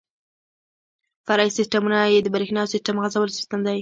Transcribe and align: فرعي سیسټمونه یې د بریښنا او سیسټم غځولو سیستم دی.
فرعي 1.27 1.49
سیسټمونه 1.57 1.97
یې 2.13 2.19
د 2.23 2.27
بریښنا 2.33 2.59
او 2.63 2.71
سیسټم 2.73 2.95
غځولو 3.03 3.35
سیستم 3.39 3.59
دی. 3.63 3.69